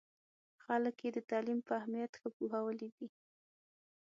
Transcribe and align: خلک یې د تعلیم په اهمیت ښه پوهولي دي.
خلک 0.63 0.95
یې 1.05 1.09
د 1.15 1.19
تعلیم 1.29 1.59
په 1.67 1.71
اهمیت 1.79 2.11
ښه 2.19 2.29
پوهولي 2.35 2.89
دي. 2.97 3.07